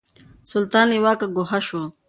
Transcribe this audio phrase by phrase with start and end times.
[0.51, 1.81] سلطان له واکه ګوښه شو.